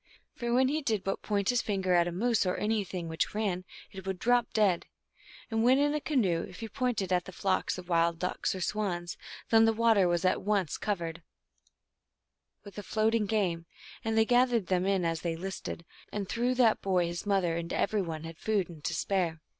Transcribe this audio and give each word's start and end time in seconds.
For 0.33 0.51
when 0.51 0.67
he 0.67 0.81
did 0.81 1.03
but 1.03 1.21
point 1.21 1.49
his 1.49 1.61
finger 1.61 1.93
at 1.93 2.07
a 2.07 2.11
moose, 2.11 2.43
or 2.43 2.57
anything 2.57 3.07
which 3.07 3.35
ran, 3.35 3.65
it 3.91 4.03
would 4.07 4.17
drop 4.17 4.51
dead; 4.51 4.87
and 5.51 5.63
when 5.63 5.77
in 5.77 5.93
a 5.93 6.01
canoe, 6.01 6.41
if 6.41 6.59
he 6.61 6.69
pointed 6.69 7.13
at 7.13 7.25
the 7.25 7.31
flocks 7.31 7.77
of 7.77 7.87
wild 7.87 8.17
ducks 8.17 8.55
or 8.55 8.61
swans, 8.61 9.15
then 9.51 9.65
the 9.65 9.73
water 9.73 10.07
was 10.07 10.25
at 10.25 10.41
once 10.41 10.79
covered 10.79 11.21
256 12.63 12.95
THE 12.95 12.99
ALGONQUIN 12.99 13.41
LEGENDS. 13.43 13.61
with 13.61 13.61
the 13.61 13.61
floating 13.61 13.61
game, 13.61 13.65
and 14.05 14.17
they 14.17 14.25
gathered 14.25 14.67
them 14.73 14.87
in 14.87 15.05
as 15.05 15.21
they 15.21 15.35
listed, 15.35 15.85
and 16.11 16.27
through 16.27 16.55
that 16.55 16.81
boy 16.81 17.05
his 17.05 17.27
mother 17.27 17.55
and 17.55 17.71
every 17.71 18.01
one 18.01 18.23
had 18.23 18.39
food 18.39 18.69
and 18.69 18.83
to 18.85 18.95
spare. 18.95 19.39